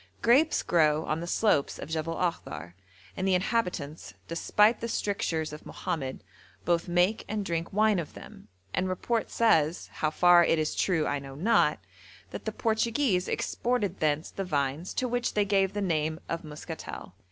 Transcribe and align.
Grapes 0.23 0.63
grow 0.63 1.05
on 1.05 1.19
the 1.19 1.27
slopes 1.27 1.77
of 1.77 1.87
Jebel 1.87 2.15
Akhdar, 2.15 2.73
and 3.15 3.27
the 3.27 3.35
inhabitants, 3.35 4.15
despite 4.27 4.81
the 4.81 4.87
strictures 4.87 5.53
of 5.53 5.63
Mohammed, 5.63 6.23
both 6.65 6.87
make 6.87 7.23
and 7.29 7.45
drink 7.45 7.71
wine 7.71 7.99
of 7.99 8.15
them, 8.15 8.47
and 8.73 8.89
report 8.89 9.29
says 9.29 9.91
(how 9.93 10.09
far 10.09 10.43
it 10.43 10.57
is 10.57 10.73
true 10.73 11.05
I 11.05 11.19
know 11.19 11.35
not) 11.35 11.77
that 12.31 12.45
the 12.45 12.51
Portuguese 12.51 13.27
exported 13.27 13.99
thence 13.99 14.31
the 14.31 14.43
vines 14.43 14.95
to 14.95 15.07
which 15.07 15.35
they 15.35 15.45
gave 15.45 15.73
the 15.73 15.81
name 15.81 16.19
of 16.27 16.43
muscatel. 16.43 17.13